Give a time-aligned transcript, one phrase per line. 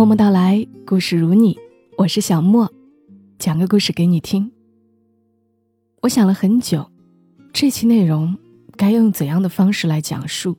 [0.00, 1.58] 默默到来，故事如你，
[1.98, 2.72] 我是小莫，
[3.38, 4.50] 讲个故事给你听。
[6.00, 6.90] 我想了很久，
[7.52, 8.34] 这期内容
[8.78, 10.56] 该用怎样的方式来讲述，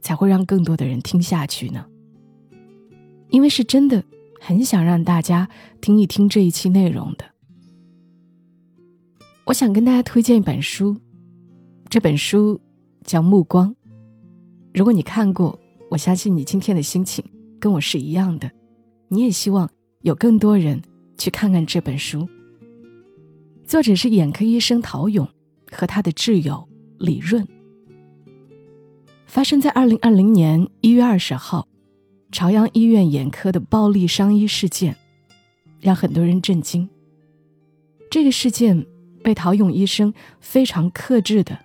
[0.00, 1.84] 才会让更多的人听下去呢？
[3.30, 4.00] 因为是真的
[4.40, 5.48] 很想让大家
[5.80, 7.24] 听一听这一期内容的。
[9.46, 10.96] 我想跟大家推荐一本书，
[11.90, 12.60] 这本书
[13.02, 13.70] 叫《目光》。
[14.72, 15.58] 如果你看过，
[15.90, 17.24] 我相信你今天的心情
[17.58, 18.48] 跟我是一样的。
[19.08, 19.70] 你也希望
[20.02, 20.82] 有更多人
[21.16, 22.28] 去看看这本书。
[23.66, 25.28] 作者是眼科医生陶勇
[25.70, 26.68] 和他的挚友
[26.98, 27.46] 李润。
[29.26, 31.66] 发生在二零二零年一月二十号，
[32.30, 34.96] 朝阳医院眼科的暴力伤医事件，
[35.80, 36.88] 让很多人震惊。
[38.10, 38.86] 这个事件
[39.22, 41.58] 被陶勇医生非常克制的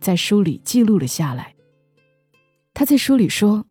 [0.00, 1.54] 在书里记录了下来。
[2.74, 3.66] 他在书里说：“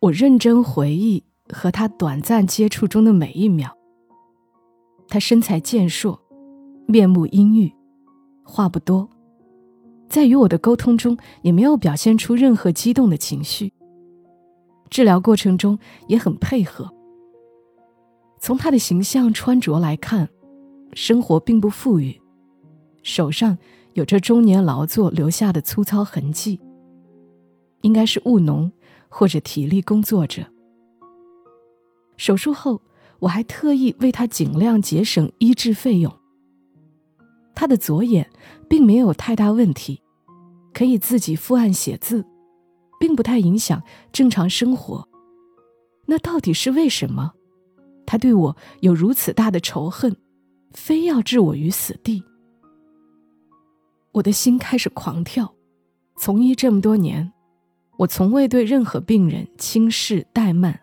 [0.00, 3.76] 我认真回忆。”和他短暂接触中的每一秒，
[5.08, 6.20] 他身材健硕，
[6.86, 7.72] 面目阴郁，
[8.44, 9.08] 话不多，
[10.08, 13.72] 在与我的沟通中也没有表现出任何激动的情绪。
[14.90, 16.90] 治疗过程中也很配合。
[18.40, 20.28] 从他的形象穿着来看，
[20.92, 22.20] 生活并不富裕，
[23.02, 23.58] 手上
[23.94, 26.60] 有着中年劳作留下的粗糙痕迹，
[27.82, 28.70] 应该是务农
[29.08, 30.42] 或者体力工作者。
[32.18, 32.82] 手术后，
[33.20, 36.14] 我还特意为他尽量节省医治费用。
[37.54, 38.28] 他的左眼
[38.68, 40.02] 并没有太大问题，
[40.74, 42.24] 可以自己伏案写字，
[43.00, 45.08] 并不太影响正常生活。
[46.06, 47.32] 那到底是为什么？
[48.04, 50.16] 他对我有如此大的仇恨，
[50.72, 52.22] 非要置我于死地？
[54.12, 55.54] 我的心开始狂跳。
[56.16, 57.32] 从医这么多年，
[57.98, 60.80] 我从未对任何病人轻视怠慢。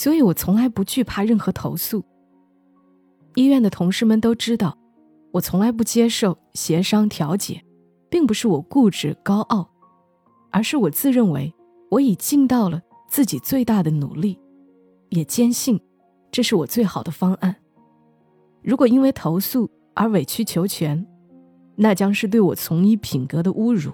[0.00, 2.02] 所以我从来不惧怕任何投诉。
[3.34, 4.78] 医院的同事们都知道，
[5.30, 7.62] 我从来不接受协商调解，
[8.08, 9.68] 并不是我固执高傲，
[10.50, 11.52] 而是我自认为
[11.90, 12.80] 我已尽到了
[13.10, 14.38] 自己最大的努力，
[15.10, 15.78] 也坚信
[16.30, 17.54] 这是我最好的方案。
[18.62, 21.06] 如果因为投诉而委曲求全，
[21.76, 23.92] 那将是对我从医品格的侮辱。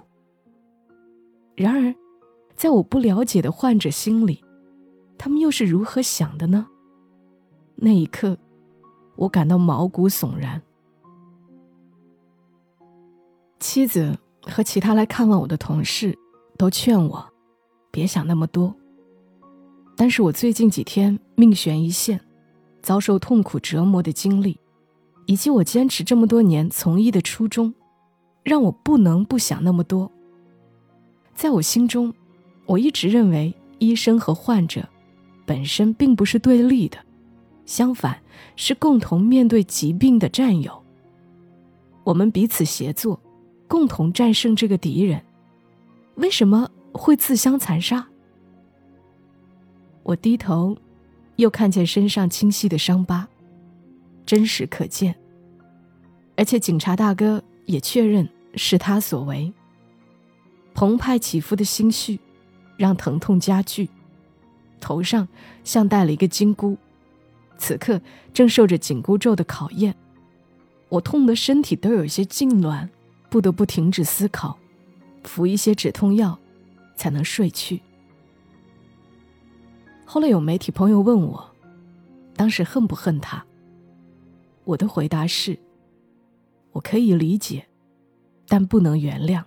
[1.53, 1.93] 然而，
[2.55, 4.41] 在我不了解的患者心里，
[5.17, 6.67] 他们又是如何想的呢？
[7.75, 8.37] 那一刻，
[9.15, 10.61] 我感到毛骨悚然。
[13.59, 16.17] 妻子和其他来看望我的同事
[16.57, 17.27] 都劝我
[17.91, 18.73] 别想那么多。
[19.95, 22.21] 但是我最近几天命悬一线，
[22.81, 24.59] 遭受痛苦折磨的经历，
[25.25, 27.73] 以及我坚持这么多年从医的初衷，
[28.43, 30.11] 让我不能不想那么多。
[31.33, 32.13] 在我心中，
[32.65, 34.87] 我一直认为医生和患者。
[35.47, 36.97] 本身并不是对立的，
[37.65, 38.21] 相反
[38.57, 40.83] 是共同面对疾病的战友。
[42.03, 43.17] 我们彼此协作，
[43.65, 45.23] 共同战胜这个敌人。
[46.15, 48.05] 为什么会自相残杀？
[50.03, 50.77] 我低头，
[51.37, 53.25] 又看见身上清晰的伤疤，
[54.25, 55.15] 真实可见。
[56.35, 59.53] 而且警察大哥也确认是他所为。
[60.73, 62.19] 澎湃起伏的心绪，
[62.75, 63.89] 让疼痛加剧。
[64.79, 65.27] 头上
[65.63, 66.77] 像戴了一个金箍，
[67.57, 68.01] 此刻
[68.33, 69.95] 正受着紧箍咒的考验。
[70.89, 72.87] 我痛得身体都有些痉挛，
[73.29, 74.57] 不得不停止思考，
[75.23, 76.39] 服一些止痛药，
[76.95, 77.81] 才能睡去。
[80.05, 81.51] 后来有媒体朋友问我，
[82.35, 83.43] 当时恨不恨他？
[84.63, 85.59] 我的回答是：
[86.71, 87.67] 我可以理解，
[88.47, 89.43] 但不能原谅。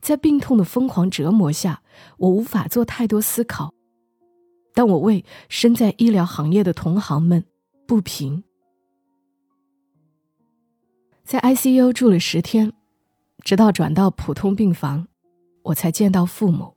[0.00, 1.82] 在病痛的疯狂折磨下，
[2.18, 3.74] 我无法做太多思考。
[4.74, 7.44] 但我为身在医疗行业的同行们
[7.86, 8.44] 不平。
[11.24, 12.72] 在 ICU 住了十天，
[13.42, 15.08] 直到转到普通病房，
[15.62, 16.74] 我才见到父母。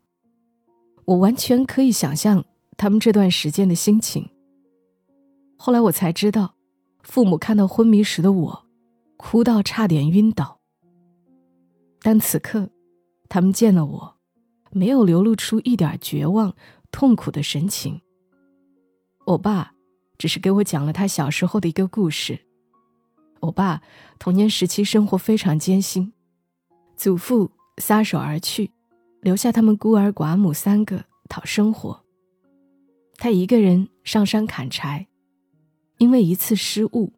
[1.05, 2.43] 我完全可以想象
[2.75, 4.29] 他们这段时间的心情。
[5.57, 6.55] 后来我才知道，
[7.01, 8.65] 父母看到昏迷时的我，
[9.15, 10.59] 哭到差点晕倒。
[12.01, 12.69] 但此刻，
[13.29, 14.17] 他们见了我，
[14.71, 16.55] 没有流露出一点绝望。
[16.91, 18.01] 痛苦的神情。
[19.25, 19.73] 我爸
[20.17, 22.39] 只是给我讲了他小时候的一个故事。
[23.39, 23.81] 我爸
[24.19, 26.13] 童年时期生活非常艰辛，
[26.95, 28.71] 祖父撒手而去，
[29.21, 32.03] 留下他们孤儿寡母三个讨生活。
[33.17, 35.07] 他一个人上山砍柴，
[35.97, 37.13] 因为一次失误，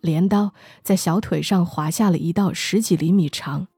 [0.00, 0.52] 镰刀
[0.82, 3.68] 在小腿上划下了一道十几厘米长、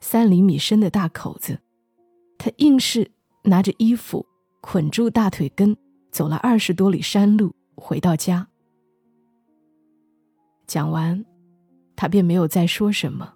[0.00, 1.60] 三厘米深的大口子。
[2.36, 3.10] 他硬是
[3.44, 4.27] 拿着衣服。
[4.60, 5.76] 捆住大腿根，
[6.10, 8.48] 走了二十多里山路回到家。
[10.66, 11.24] 讲完，
[11.96, 13.34] 他便没有再说什么。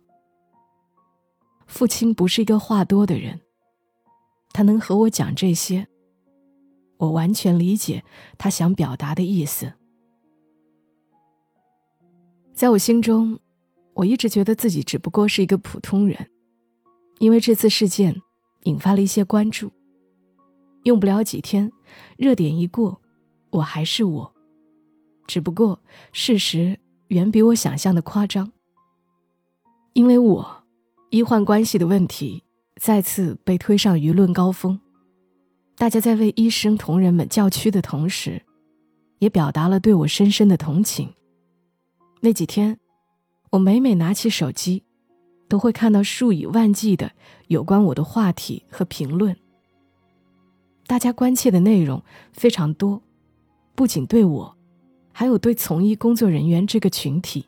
[1.67, 3.41] 父亲不是一个话多的人，
[4.53, 5.87] 他能和我讲这些，
[6.99, 8.05] 我完全理解
[8.37, 9.73] 他想表达的意思。
[12.53, 13.41] 在我心中，
[13.95, 16.31] 我一直觉得自己只不过是一个普通人，
[17.19, 18.21] 因为这次事件
[18.65, 19.73] 引发了一些关注。
[20.85, 21.71] 用不了几天，
[22.17, 23.01] 热点一过，
[23.51, 24.35] 我还是我，
[25.27, 25.81] 只不过
[26.13, 28.53] 事实远比我想象的夸张。
[29.93, 30.65] 因为我
[31.11, 32.43] 医患关系的问题
[32.77, 34.81] 再次被推上舆论高峰，
[35.77, 38.43] 大家在为医生同仁们叫屈的同时，
[39.19, 41.13] 也表达了对我深深的同情。
[42.21, 42.79] 那几天，
[43.51, 44.85] 我每每拿起手机，
[45.49, 47.13] 都会看到数以万计的
[47.49, 49.37] 有关我的话题和评论。
[50.93, 52.03] 大家关切的内容
[52.35, 53.01] 非常多，
[53.75, 54.55] 不仅对我，
[55.11, 57.47] 还有对从医工作人员这个群体，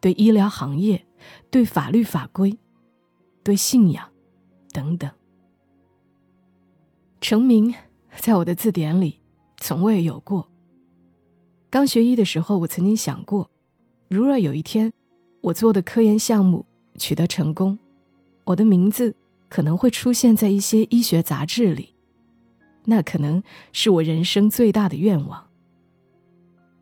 [0.00, 1.04] 对医疗行业，
[1.50, 2.56] 对法律法规，
[3.42, 4.08] 对信仰，
[4.70, 5.10] 等等。
[7.20, 7.74] 成名
[8.18, 9.18] 在我的字典里
[9.56, 10.48] 从未有过。
[11.70, 13.50] 刚学医的时候，我曾经想过，
[14.08, 14.92] 如若有一天
[15.40, 16.64] 我做的科研项目
[16.94, 17.76] 取得成功，
[18.44, 19.16] 我的名字
[19.48, 21.96] 可能会出现在一些医学杂志里。
[22.90, 23.40] 那可能
[23.72, 25.48] 是我人生最大的愿望。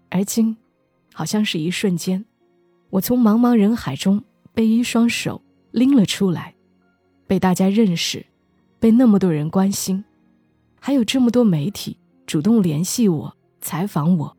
[0.09, 0.57] 而今，
[1.13, 2.25] 好像是一瞬间，
[2.89, 4.25] 我从茫茫人海中
[4.55, 6.55] 被一双手拎了出来，
[7.27, 8.25] 被大家认识，
[8.81, 10.03] 被那么多人关心，
[10.81, 14.35] 还有这么多媒体主动联系我、采访我，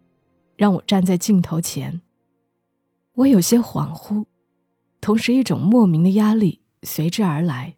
[0.58, 2.02] 让我站在镜头前。
[3.14, 4.26] 我有些恍惚，
[5.00, 7.76] 同时一种莫名的压力随之而来。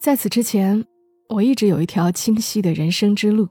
[0.00, 0.84] 在此之前。
[1.28, 3.48] 我一直有一条清晰的人生之路，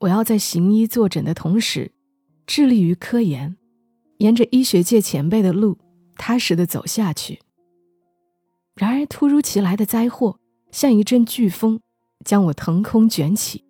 [0.00, 1.90] 我要在行医坐诊的同时，
[2.46, 3.56] 致力于科研，
[4.18, 5.78] 沿着医学界前辈的路，
[6.16, 7.40] 踏实的走下去。
[8.74, 10.38] 然而，突如其来的灾祸
[10.70, 11.80] 像一阵飓风，
[12.24, 13.64] 将我腾空卷起，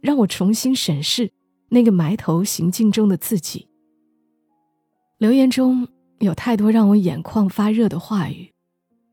[0.00, 1.32] 让我重新审视
[1.70, 3.68] 那个埋头行进中的自己。
[5.18, 5.88] 留言中
[6.18, 8.52] 有太多让我眼眶发热的话语，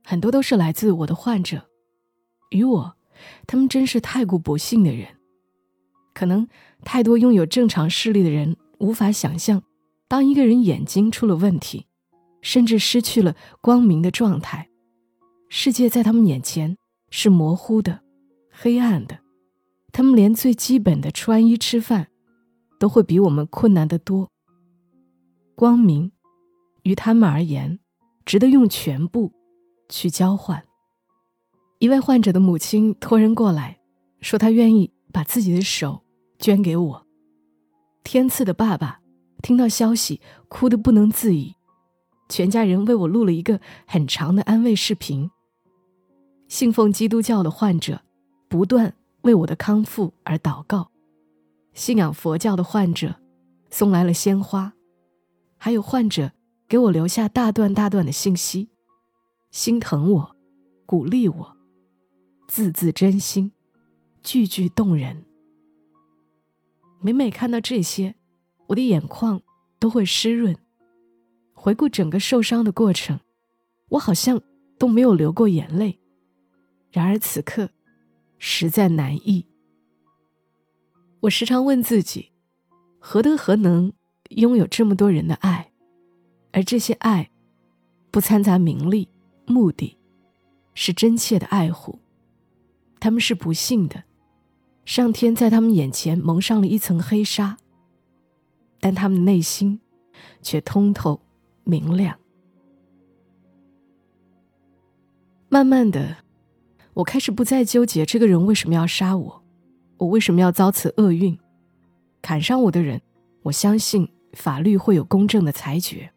[0.04, 1.66] 很多都是来自我的患者，
[2.51, 2.95] 与我。
[3.47, 5.07] 他们真是太过不幸的人，
[6.13, 6.47] 可能
[6.83, 9.63] 太多拥有正常视力的人无法想象，
[10.07, 11.88] 当一个人眼睛出了问题，
[12.41, 14.69] 甚至失去了光明的状态，
[15.50, 16.77] 世界在他们眼前
[17.09, 18.01] 是模糊的、
[18.50, 19.19] 黑暗的，
[19.91, 22.07] 他们连最基本的穿衣吃饭
[22.79, 24.29] 都会比我们困难得多。
[25.56, 26.12] 光明，
[26.83, 27.79] 于他们而言，
[28.25, 29.31] 值得用全部
[29.89, 30.63] 去交换。
[31.81, 33.80] 一位患者的母亲托人过来，
[34.19, 36.04] 说她愿意把自己的手
[36.38, 37.07] 捐给我。
[38.04, 39.00] 天赐的爸爸
[39.42, 41.56] 听到消息，哭得不能自已，
[42.30, 45.31] 全家人为我录了一个很长的安慰视频。
[46.48, 48.00] 信奉基督教的患者
[48.48, 48.94] 不断
[49.24, 50.92] 为我的康复而祷告，
[51.74, 53.16] 信仰佛教的患者
[53.72, 54.72] 送来了鲜花，
[55.57, 56.31] 还有患者
[56.68, 58.69] 给我留下大段大段的信息，
[59.50, 60.36] 心疼我，
[60.86, 61.57] 鼓励我。
[62.51, 63.53] 字字真心，
[64.22, 65.24] 句句动人。
[67.00, 68.13] 每每看到这些，
[68.67, 69.41] 我的眼眶
[69.79, 70.53] 都会湿润。
[71.53, 73.17] 回顾整个受伤的过程，
[73.88, 74.41] 我好像
[74.77, 75.98] 都没有流过眼泪。
[76.91, 77.70] 然而此刻，
[78.38, 79.48] 实在难抑。
[81.22, 82.34] 我时常问自己：
[83.00, 83.93] 何德何能
[84.31, 85.72] 拥有这么多人的爱？
[86.51, 87.31] 而这些爱，
[88.12, 89.08] 不掺杂名利、
[89.46, 89.98] 目的，
[90.74, 91.98] 是真切的爱护。
[93.01, 94.03] 他们是不幸的，
[94.86, 97.58] 上天在他们眼前蒙上了一层黑纱，
[98.79, 99.81] 但他们内心
[100.43, 101.20] 却通透
[101.63, 102.20] 明亮。
[105.50, 106.17] 慢慢的，
[106.93, 109.43] 我开始不再纠结这个人为什么要杀我，
[109.98, 111.38] 我为什么要遭此厄运。
[112.22, 113.01] 砍伤我的人，
[113.41, 116.13] 我相信法律会有公正的裁决。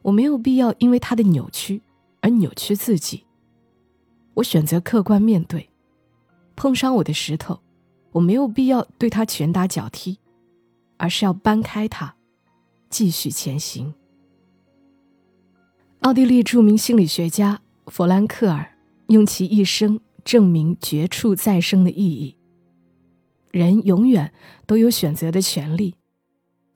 [0.00, 1.82] 我没有必要因为他的扭曲
[2.22, 3.26] 而扭曲自己。
[4.32, 5.69] 我选择客观面对。
[6.60, 7.58] 碰伤我的石头，
[8.12, 10.18] 我没有必要对他拳打脚踢，
[10.98, 12.14] 而是要搬开他，
[12.90, 13.94] 继续前行。
[16.00, 18.76] 奥地利著名心理学家弗兰克尔
[19.06, 22.36] 用其一生证明绝处再生的意义。
[23.50, 24.30] 人永远
[24.66, 25.94] 都有选择的权利，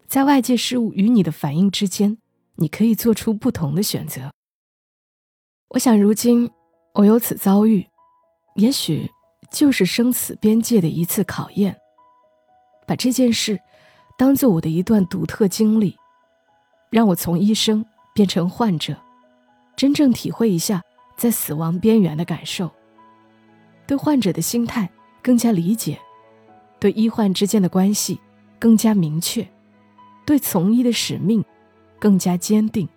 [0.07, 2.17] 在外界事物与你的反应之间，
[2.55, 4.33] 你可以做出不同的选择。
[5.69, 6.51] 我想，如今
[6.95, 7.87] 我有此遭遇，
[8.57, 9.11] 也许。
[9.55, 11.77] 就是生死边界的一次考验。
[12.87, 13.61] 把这件事
[14.19, 15.97] 当做我的一段独特经历，
[16.91, 18.97] 让我从医生变成患者，
[19.77, 20.83] 真正体会一下
[21.17, 22.69] 在死亡边缘的感受，
[23.87, 24.91] 对患者的心态
[25.23, 25.99] 更加理解，
[26.81, 28.21] 对医患之间的关系
[28.59, 29.49] 更加明确，
[30.27, 31.43] 对从医的使命
[32.01, 32.89] 更加坚定。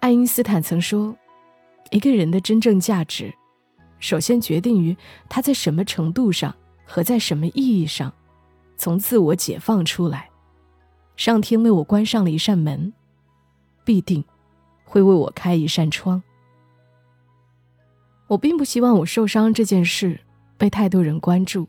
[0.00, 1.16] 爱因斯坦曾说
[1.90, 3.34] ：“一个人的真正价值。”
[4.04, 4.94] 首先决定于
[5.30, 8.12] 他在什么程度上和在什么意义上，
[8.76, 10.28] 从自我解放出来。
[11.16, 12.92] 上天为我关上了一扇门，
[13.82, 14.22] 必定
[14.84, 16.22] 会为我开一扇窗。
[18.26, 20.20] 我并不希望我受伤这件事
[20.58, 21.66] 被太多人关注。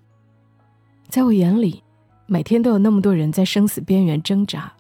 [1.08, 1.82] 在我眼里，
[2.26, 4.74] 每天都有那么多人在生死边缘挣扎。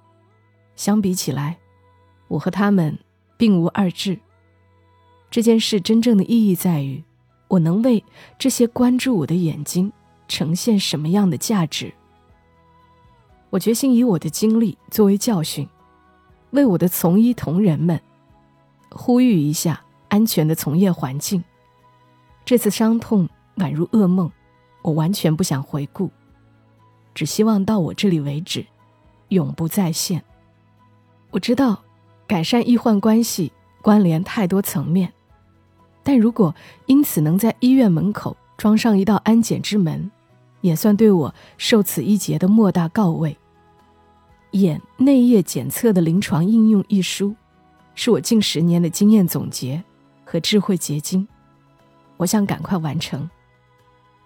[0.75, 1.57] 相比起来，
[2.27, 2.99] 我和他们
[3.37, 4.19] 并无二致。
[5.31, 7.01] 这件事真正的意义在于。
[7.55, 8.03] 我能为
[8.37, 9.91] 这些关注我的眼睛
[10.27, 11.93] 呈现什么样的价值？
[13.49, 15.67] 我决心以我的经历作为教训，
[16.51, 17.99] 为我的从医同仁们
[18.89, 21.41] 呼吁一下安全的从业环境。
[22.43, 24.29] 这次伤痛宛如噩梦，
[24.81, 26.11] 我完全不想回顾，
[27.13, 28.65] 只希望到我这里为止，
[29.29, 30.21] 永不再现。
[31.31, 31.81] 我知道，
[32.27, 35.13] 改善医患关系关联太多层面。
[36.05, 36.53] 但如果
[36.85, 40.11] 因此能在医院门口装上一道安检之门，
[40.61, 43.31] 也算对我受此一劫的莫大告慰。
[44.51, 47.33] 《眼内液检测的临床应用》一书，
[47.95, 49.83] 是我近十年的经验总结
[50.23, 51.27] 和智慧结晶。
[52.17, 53.27] 我想赶快完成，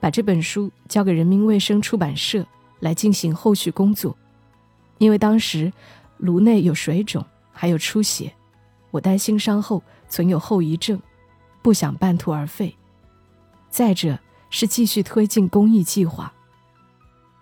[0.02, 2.46] 把这本书交给人民卫生出版社
[2.82, 4.16] 来进行后续工作。
[4.98, 5.72] 因为当时
[6.18, 8.34] 颅内有水肿，还有出血，
[8.92, 11.02] 我担心伤后存有后遗症。
[11.62, 12.76] 不想半途而废，
[13.70, 16.34] 再者是继续推进公益计划，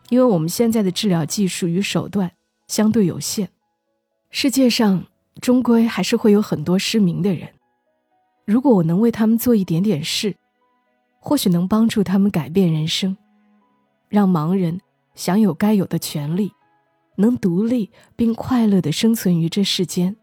[0.09, 2.31] 因为我们现在的治疗技术与手段
[2.67, 3.49] 相对有限，
[4.29, 5.05] 世界上
[5.39, 7.49] 终归还是会有很多失明的人。
[8.45, 10.35] 如果我能为他们做一点点事，
[11.19, 13.15] 或许能帮助他们改变人生，
[14.09, 14.79] 让盲人
[15.15, 16.51] 享有该有的权利，
[17.17, 20.15] 能独立并快乐的生存于这世间，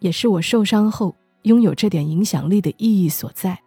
[0.00, 1.16] 也是我受伤后。
[1.46, 3.60] 拥有这点影响力的意义所在。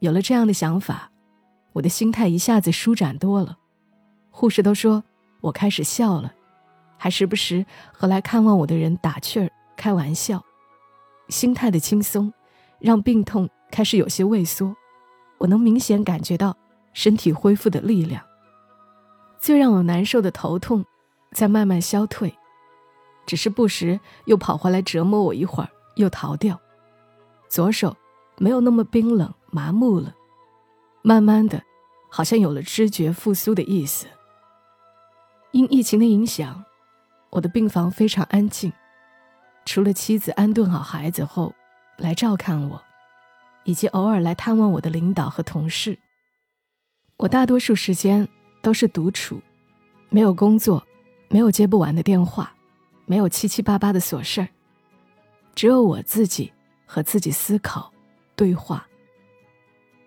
[0.00, 1.10] 有了这样的想法，
[1.72, 3.58] 我的心态一下子舒展多了。
[4.30, 5.02] 护士都说
[5.40, 6.34] 我开始笑了，
[6.98, 10.44] 还时不时和来看望我的人打趣儿、开玩笑。
[11.30, 12.30] 心态的轻松，
[12.78, 14.76] 让病痛开始有些畏缩。
[15.38, 16.54] 我能明显感觉到
[16.92, 18.22] 身体恢复的力量。
[19.38, 20.84] 最让我难受的头痛，
[21.32, 22.36] 在慢慢消退，
[23.24, 25.70] 只是不时又跑回来折磨我一会儿。
[25.98, 26.58] 又逃掉，
[27.48, 27.96] 左手
[28.38, 30.14] 没有那么冰冷麻木了，
[31.02, 31.62] 慢慢的，
[32.10, 34.06] 好像有了知觉复苏的意思。
[35.52, 36.64] 因疫情的影响，
[37.30, 38.72] 我的病房非常安静，
[39.64, 41.52] 除了妻子安顿好孩子后
[41.96, 42.80] 来照看我，
[43.64, 45.98] 以及偶尔来探望我的领导和同事，
[47.16, 48.28] 我大多数时间
[48.62, 49.40] 都是独处，
[50.10, 50.86] 没有工作，
[51.28, 52.52] 没有接不完的电话，
[53.06, 54.48] 没有七七八八的琐事儿。
[55.58, 56.52] 只有我自己
[56.86, 57.92] 和自己思考、
[58.36, 58.86] 对话。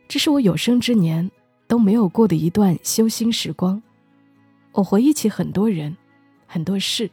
[0.08, 1.30] 这是我有生之年
[1.68, 3.84] 都没有过的一段修心时光。
[4.72, 5.98] 我回忆起很多人、
[6.48, 7.12] 很多事，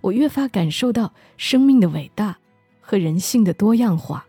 [0.00, 2.38] 我越发感受到生命的伟大
[2.80, 4.24] 和人性的多样化。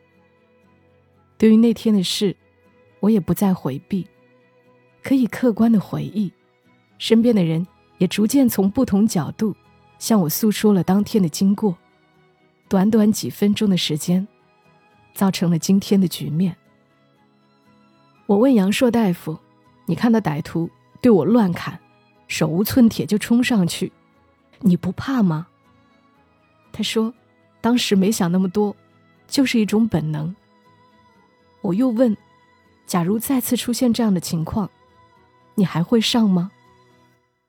[1.38, 2.36] 对于那天的事，
[3.00, 4.06] 我也不再回避，
[5.02, 6.30] 可以客观的回忆。
[6.98, 7.66] 身边的人
[7.98, 9.56] 也逐渐从不同角度
[10.00, 11.78] 向我诉说了当天的经过。
[12.72, 14.26] 短短几分钟的时间，
[15.14, 16.56] 造成了今天的局面。
[18.28, 19.38] 我问杨硕大夫
[19.86, 20.70] ：“你看到歹徒
[21.02, 21.78] 对我乱砍，
[22.30, 23.92] 手无寸铁就冲上去，
[24.62, 25.48] 你不怕吗？”
[26.72, 27.14] 他说
[27.60, 28.74] ：“当时没想那么多，
[29.28, 30.34] 就是一种本能。”
[31.60, 32.16] 我又问
[32.88, 34.72] ：“假如再次出现这样的情况，
[35.56, 36.50] 你还会上吗？”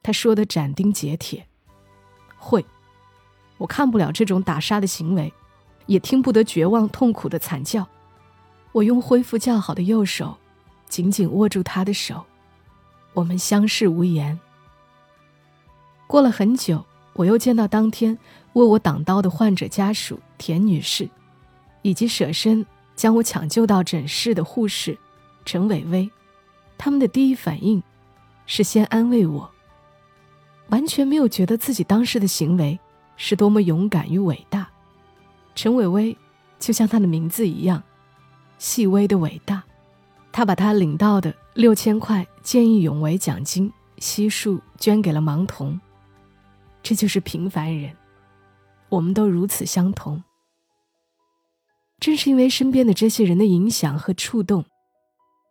[0.02, 1.46] 他说的斩钉截铁
[2.36, 2.66] ：“会。”
[3.62, 5.32] 我看不了这种打杀的行为，
[5.86, 7.86] 也听不得绝望痛苦的惨叫。
[8.72, 10.36] 我用恢复较好的右手
[10.88, 12.24] 紧紧握住他的手，
[13.12, 14.36] 我们相视无言。
[16.08, 18.18] 过了很久，我又见到当天
[18.54, 21.08] 为我挡刀的患者家属田女士，
[21.82, 22.66] 以及舍身
[22.96, 24.98] 将我抢救到诊室的护士
[25.44, 26.10] 陈伟薇。
[26.76, 27.80] 他们的第一反应
[28.44, 29.48] 是先安慰我，
[30.70, 32.76] 完全没有觉得自己当时的行为。
[33.24, 34.68] 是多么勇敢与伟大，
[35.54, 36.18] 陈伟伟
[36.58, 37.80] 就像他的名字一样，
[38.58, 39.62] 细微的伟大，
[40.32, 45.80] 他把他领到的六千块见义勇为奖金悉数捐给了盲童。
[46.82, 47.96] 这就是平凡人，
[48.88, 50.24] 我们都如此相同。
[52.00, 54.64] 正是因为身边的这些人的影响和触动，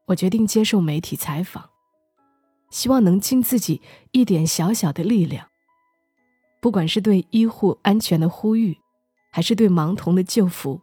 [0.07, 1.69] 我决定接受媒体采访，
[2.69, 5.50] 希望能尽自己一点小小的力量。
[6.61, 8.77] 不管是对医护安全的呼吁，
[9.31, 10.81] 还是对盲童的救扶，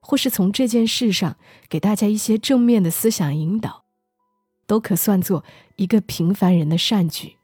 [0.00, 1.36] 或是从这件事上
[1.68, 3.84] 给大家一些正面的思想引导，
[4.66, 5.44] 都可算作
[5.76, 7.36] 一个平凡人的善举。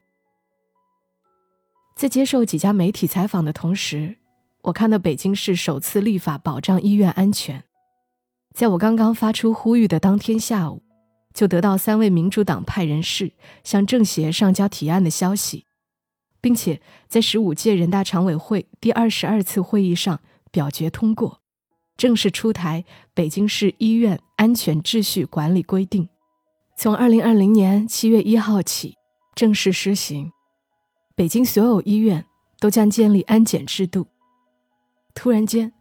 [1.95, 4.17] 在接受几家媒体采访的同时，
[4.63, 7.65] 我看到北京市首次立法保障医院安全。
[8.55, 10.83] 在我刚刚发出呼吁的当天下午，
[11.35, 13.33] 就得到三位民主党派人士
[13.63, 15.67] 向政协上交提案的消息，
[16.40, 21.40] 并且在十五届人大常委会第二十二次会议上表决通过，
[21.97, 26.04] 正式出台《北京市医院安全秩序管理规定》，
[26.76, 28.97] 从二零二零年七月一号起
[29.35, 30.33] 正式施行。
[31.14, 32.25] 北京所有医院
[32.61, 34.07] 都将建立安检制度。
[35.14, 35.73] 突然间，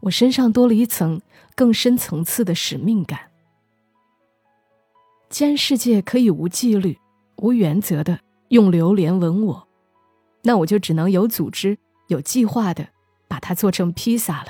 [0.00, 1.22] 我身上多了一层
[1.56, 3.30] 更深层次的使命感。
[5.30, 6.98] 既然世界可以无纪律、
[7.36, 9.68] 无原则的用榴莲吻我，
[10.42, 12.88] 那我就只能有组织、有计划的
[13.28, 14.48] 把它做成披萨了。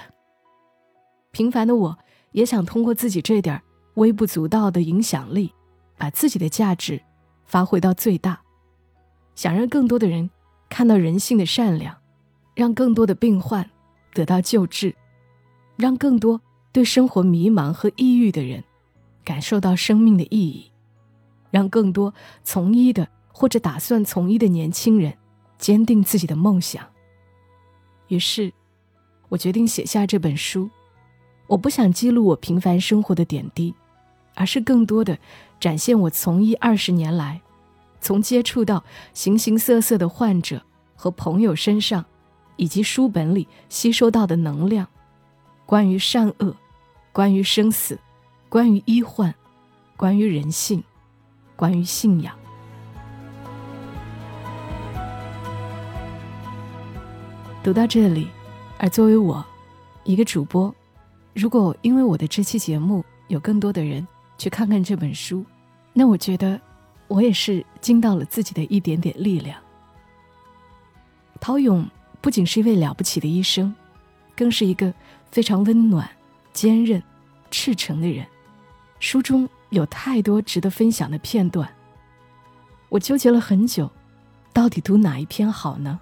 [1.31, 1.99] 平凡的我，
[2.33, 3.63] 也想通过自己这点
[3.95, 5.53] 微不足道的影响力，
[5.97, 7.01] 把自己的价值
[7.45, 8.41] 发挥到最大，
[9.35, 10.31] 想让更多的人
[10.69, 11.97] 看到人性的善良，
[12.55, 13.69] 让更多的病患。
[14.15, 14.95] 得到救治，
[15.77, 16.39] 让更多
[16.71, 18.63] 对生活迷茫和抑郁的人
[19.25, 20.71] 感受到生命的意义，
[21.51, 22.13] 让更多
[22.45, 25.17] 从医的或者打算从医的年轻人
[25.62, 26.85] 坚定自己的梦想。
[28.09, 28.52] 于是，
[29.28, 30.69] 我决定写下这本书。
[31.47, 33.73] 我不想记录我平凡生活的点滴，
[34.35, 35.16] 而是更多的
[35.61, 37.41] 展现我从医二十年来，
[38.00, 38.82] 从接触到
[39.15, 40.60] 形形色色的患者
[40.97, 42.04] 和朋友身上。
[42.56, 44.87] 以及书本里吸收到的能量，
[45.65, 46.54] 关于善恶，
[47.10, 47.99] 关于生死，
[48.49, 49.34] 关于医患，
[49.97, 50.84] 关于人性，
[51.56, 52.42] 关于信仰。
[57.63, 58.29] 读到这里，
[58.77, 59.45] 而作为我
[60.03, 60.75] 一个主播，
[61.33, 65.45] 如果因为我的这期节目有更多的人去看看这本书，
[65.93, 66.61] 那我觉得
[67.07, 69.59] 我也是尽到了自己的一点点力量。
[71.41, 71.89] 陶勇。
[72.21, 73.75] 不仅是一位了不起的医生，
[74.37, 74.95] 更是一个
[75.33, 76.09] 非常温暖、
[76.53, 77.03] 坚韧、
[77.51, 78.25] 赤诚的人。
[79.01, 81.69] 书中有太多值得分享的片段，
[82.91, 83.91] 我纠结了很久，
[84.53, 85.99] 到底读哪一篇好呢？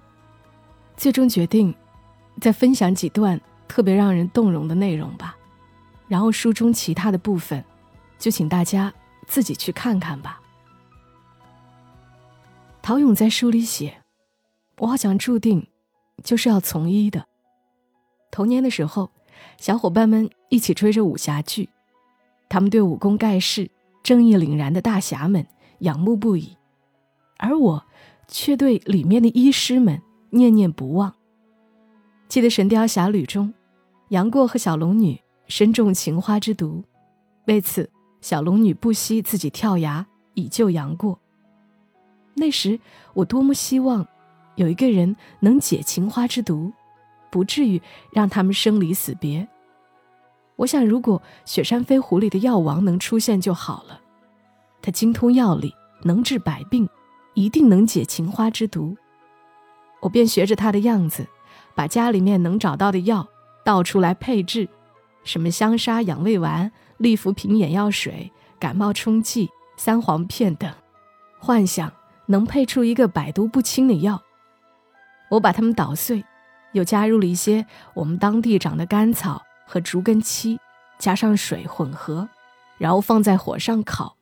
[1.01, 1.73] 最终决定
[2.39, 5.35] 再分享几段特别让人动容的内容吧。
[6.07, 7.65] 然后书中其他的部分，
[8.19, 8.93] 就请大家
[9.25, 10.39] 自己去看看吧。
[12.83, 14.03] 陶勇在书里写
[14.77, 15.65] ：“我好像注定。”
[16.23, 17.25] 就是要从医的。
[18.29, 19.09] 童年的时候，
[19.57, 21.67] 小伙伴们一起追着武侠剧，
[22.47, 23.71] 他们对武功盖世、
[24.03, 25.47] 正义凛然的大侠们
[25.79, 26.55] 仰慕不已，
[27.39, 27.83] 而我
[28.27, 29.99] 却对里面的医师们
[30.31, 31.13] 念念不忘。
[32.27, 33.53] 记得《神雕侠侣》中，
[34.09, 36.83] 杨过和小龙女身中情花之毒，
[37.45, 37.87] 为此
[38.21, 41.19] 小龙女不惜自己跳崖以救杨过。
[42.33, 42.79] 那时
[43.13, 44.05] 我多么希望。
[44.55, 46.71] 有一个人能解情花之毒，
[47.31, 49.47] 不至于让他们生离死别。
[50.57, 53.99] 我想，如果雪山飞狐里的药王能出现就好了。
[54.81, 56.87] 他精通药理，能治百病，
[57.33, 58.95] 一定能解情花之毒。
[60.01, 61.27] 我便学着他的样子，
[61.73, 63.27] 把家里面能找到的药
[63.63, 64.67] 倒出来配制，
[65.23, 70.71] 什么香砂养胃丸、利福平眼药水、感冒冲剂、三黄片等，
[71.39, 71.91] 幻想
[72.25, 74.21] 能配出一个百毒不侵的药。
[75.29, 76.25] 我把它们捣碎，
[76.73, 80.59] 又加入了一些我们当地长的甘草和竹根漆，
[80.97, 82.27] 加上水混合，
[82.77, 84.17] 然后放在火上烤，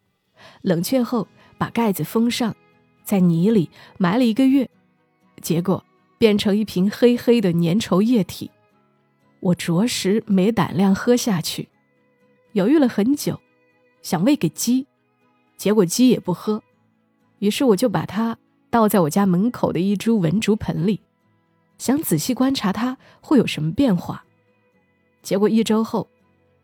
[0.62, 2.56] 冷却后把盖子封上，
[3.04, 4.70] 在泥里埋了一个月，
[5.40, 5.84] 结果
[6.18, 8.52] 变成一瓶黑黑的粘稠液体。
[9.40, 11.70] 我着实没胆量喝下去，
[12.52, 13.40] 犹豫了很久，
[14.02, 14.86] 想喂给鸡，
[15.58, 16.62] 结果鸡也不喝，
[17.40, 18.38] 于是我就把它。
[18.72, 21.02] 倒在我家门口的一株文竹盆里，
[21.80, 24.24] 想仔细观察它会有什么变化。
[25.24, 26.08] 结果一周后，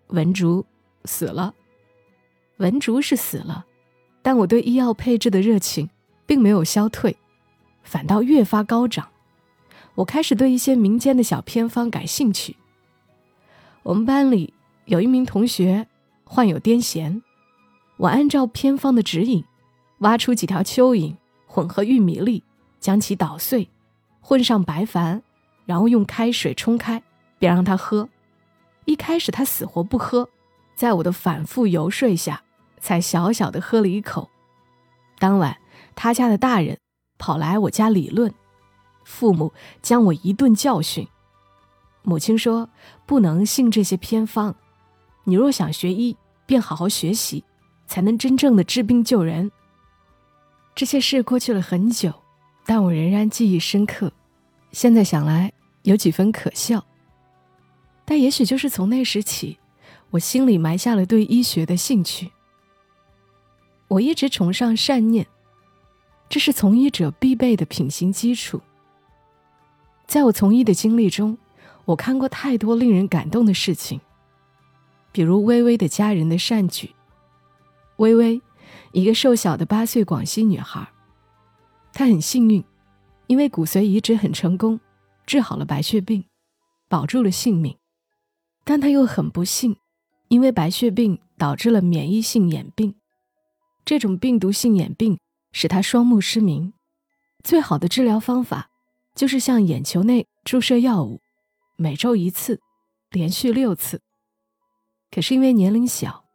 [0.10, 0.64] 文竹
[1.06, 1.56] 死了。
[2.58, 3.66] 文竹是死了，
[4.22, 5.90] 但我对医药配置的热情
[6.28, 7.18] 并没有消退，
[7.86, 9.08] 反倒越发高涨。
[9.95, 12.58] 我开始对一些民间的小偏方感兴趣。
[13.84, 15.88] 我们班里有一名同学
[16.26, 17.21] 患有癫痫，
[17.95, 19.45] 我按照偏方的指引，
[20.00, 22.43] 挖出几条蚯蚓，混合玉米粒，
[22.82, 23.69] 将其捣碎，
[24.19, 25.21] 混上白矾，
[25.65, 27.02] 然后用开水冲开，
[27.39, 28.10] 别让他喝。
[28.84, 30.28] 一开始他死活不喝，
[30.76, 32.43] 在我的反复游说下，
[32.80, 34.30] 才小小的喝了一口。
[35.17, 35.58] 当晚，
[35.95, 36.78] 他家的大人
[37.17, 38.34] 跑来我家理论，
[39.04, 41.08] 父母将我一顿教训。
[42.04, 42.69] 母亲说
[43.06, 44.56] ：“不能信这些偏方，
[45.23, 47.43] 你若想学医，便好好学习，
[47.88, 49.51] 才能真正的治病救人。”
[50.75, 52.13] 这些事过去了很久，
[52.65, 54.12] 但我仍然记忆深刻。
[54.71, 55.51] 现在想来，
[55.84, 56.86] 有几分可笑。
[58.04, 59.58] 但也许就是从那时起，
[60.12, 62.32] 我心里埋下了对医学的兴趣。
[63.88, 65.25] 我一直崇尚善念，
[66.28, 68.62] 这是从医者必备的品行基础。
[70.06, 71.38] 在我从医的经历中，
[71.86, 74.02] 我看过太多令人感动的事情，
[75.12, 76.94] 比如微微的家人的善举。
[77.98, 78.42] 微微，
[78.92, 80.88] 一个瘦小的八岁广西女孩，
[81.94, 82.64] 她很幸运，
[83.28, 84.80] 因为骨髓移植很成功，
[85.26, 86.26] 治好了白血病，
[86.90, 87.78] 保住了性命。
[88.64, 89.78] 但她又很不幸，
[90.28, 92.96] 因为白血病导致了免疫性眼病。
[93.86, 95.18] 这种病毒性眼病
[95.58, 96.74] 使他双目失明，
[97.41, 98.70] 最好的治疗方法
[99.15, 101.22] 就是向眼球内注射药物，
[101.78, 102.60] 每周一次，
[103.10, 104.02] 连续六次。
[105.10, 106.26] 可是因为年龄小，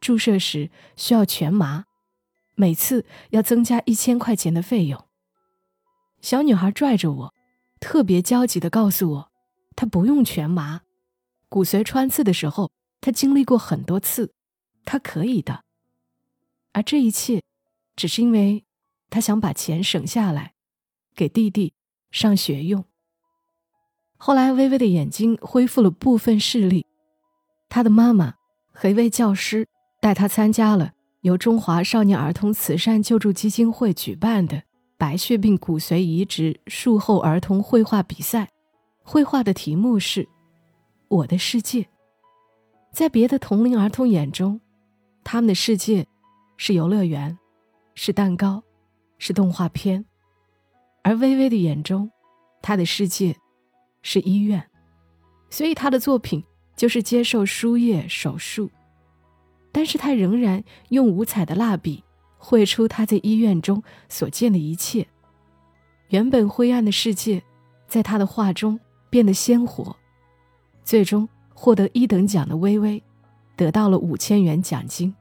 [0.00, 1.84] 注射时需要全麻，
[2.54, 5.06] 每次要增加一千块钱的费用。
[6.22, 7.34] 小女孩拽着我，
[7.80, 9.30] 特别焦急地告诉我，
[9.76, 10.80] 她不用全麻，
[11.50, 14.32] 骨髓穿刺的时候她经历过很多次，
[14.86, 15.64] 她可以的。
[16.72, 17.42] 而这一切，
[17.94, 18.64] 只是因为
[19.10, 20.54] 他想把钱省下来，
[21.14, 21.74] 给弟弟
[22.10, 22.84] 上学用。
[24.16, 26.86] 后来，微微的眼睛恢复了部分视力，
[27.68, 28.34] 他的妈妈
[28.72, 29.66] 和一位教师
[30.00, 30.92] 带他参加了
[31.22, 34.62] 由中华少年儿童慈善救助基金会举办的
[34.96, 38.48] 白血病骨髓移植术后儿童绘画比赛。
[39.02, 40.24] 绘画的题目是
[41.08, 41.82] 《我的世界》。
[42.92, 44.60] 在别的同龄儿童眼中，
[45.24, 46.06] 他们的世界。
[46.62, 47.38] 是游乐园，
[47.94, 48.62] 是蛋糕，
[49.20, 50.04] 是动画片，
[51.02, 52.10] 而微微的眼中，
[52.60, 53.36] 他的世界
[54.02, 54.66] 是医院，
[55.50, 56.42] 所以他的作品
[56.74, 58.70] 就是接受输液手术，
[59.70, 62.02] 但是他仍然用五彩的蜡笔
[62.38, 65.06] 绘出他在医院中所见的一切，
[66.08, 67.42] 原本灰暗的世界，
[67.86, 68.80] 在他的画中
[69.10, 69.94] 变得鲜活，
[70.82, 73.02] 最终获得一等奖的微微，
[73.54, 75.14] 得到了五千元奖金。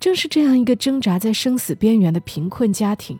[0.00, 3.18] 正是这样一个挣扎在生死边缘的贫困家庭，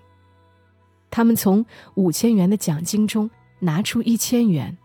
[1.10, 1.64] 他们从
[1.94, 4.76] 五千元的奖金中拿出一千元，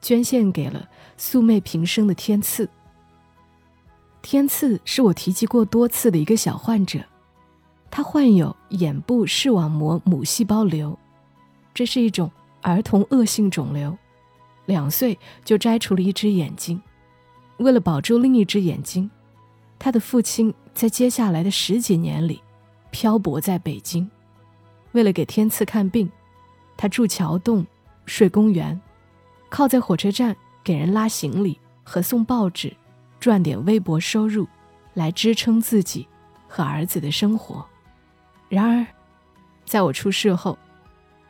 [0.00, 2.68] 捐献给了素昧平生的天赐。
[4.20, 7.00] 天赐是我提及过多次的一个小患者，
[7.90, 10.96] 他患有眼部视网膜母细胞瘤，
[11.72, 13.96] 这是一种儿童恶性肿瘤，
[14.66, 16.80] 两岁就摘除了一只眼睛，
[17.56, 19.10] 为了保住另一只眼睛。
[19.84, 22.40] 他的父亲在接下来的十几年里，
[22.92, 24.08] 漂泊在北京，
[24.92, 26.08] 为了给天赐看病，
[26.76, 27.66] 他住桥洞，
[28.06, 28.80] 睡公园，
[29.48, 32.72] 靠在火车站给人拉行李和送报纸，
[33.18, 34.46] 赚点微薄收入，
[34.94, 36.06] 来支撑自己
[36.46, 37.66] 和儿子的生活。
[38.48, 38.86] 然而，
[39.64, 40.56] 在我出事后，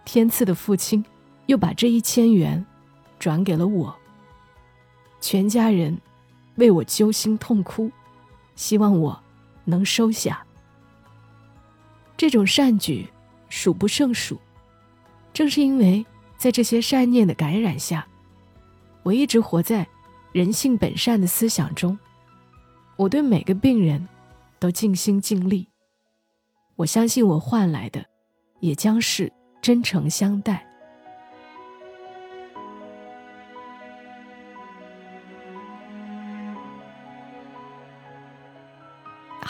[0.04, 1.02] 天赐的父亲
[1.46, 2.62] 又把这一千元
[3.18, 3.96] 转给了我。
[5.22, 5.98] 全家人
[6.56, 7.90] 为我揪心痛哭。
[8.54, 9.18] 希望我
[9.64, 10.44] 能收下
[12.16, 13.08] 这种善举，
[13.48, 14.38] 数不胜数。
[15.32, 16.04] 正是因为
[16.36, 18.06] 在这些善念的感染下，
[19.02, 19.86] 我一直活在
[20.32, 21.98] 人性本善的思想中。
[22.96, 24.06] 我对每个病人
[24.58, 25.66] 都尽心尽力。
[26.76, 28.04] 我相信我换来的，
[28.60, 30.66] 也将是真诚相待。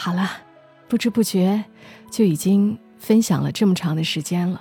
[0.05, 0.29] 好了，
[0.89, 1.65] 不知不觉
[2.11, 4.61] 就已经分享了这么长的时间了。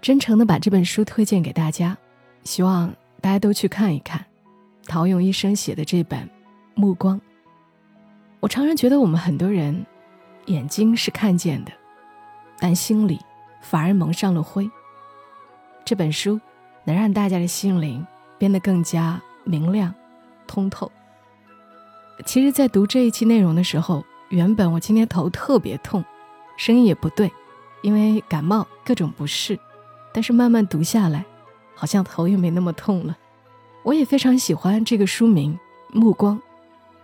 [0.00, 1.96] 真诚的把这本书推荐给大家，
[2.42, 4.26] 希望大家都去看一看
[4.84, 6.18] 陶勇医生写的这本
[6.74, 7.16] 《目光》。
[8.40, 9.86] 我常常觉得我们很多人
[10.46, 11.70] 眼睛是看见的，
[12.58, 13.20] 但心里
[13.60, 14.68] 反而蒙上了灰。
[15.84, 16.40] 这本书
[16.82, 18.04] 能让大家的心灵
[18.38, 19.94] 变得更加明亮、
[20.48, 20.90] 通透。
[22.26, 26.02] 其实，在读这一期内容的时候，原本我今天头特别痛
[26.56, 27.30] 声音也不对
[27.82, 29.58] 因为感冒各种不适
[30.14, 31.22] 但是慢慢读下来
[31.74, 33.16] 好像头也没那么痛了。
[33.82, 36.40] 我也非常喜欢这个书名目光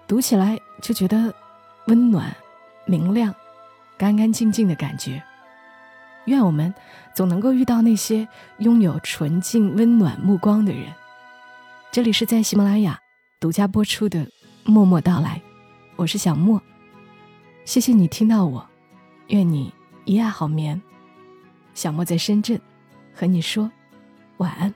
[0.06, 1.34] 读起来就觉得
[1.86, 2.34] 温暖
[2.86, 3.34] 明亮
[3.98, 5.22] 干干净净的感觉。
[6.26, 6.72] 愿我们
[7.14, 8.26] 总能够遇到那些
[8.58, 10.92] 拥有纯净温暖目光的人。
[11.90, 12.98] 这里是在喜马拉雅
[13.40, 14.26] 独家播出的
[14.64, 15.42] 默默到来
[15.96, 16.62] 我是小莫。
[17.68, 18.66] 谢谢你听到我
[19.26, 19.70] 愿你
[20.06, 20.80] 一夜好眠
[21.74, 22.58] 小莫在深圳
[23.12, 23.70] 和你说
[24.38, 24.72] 晚安。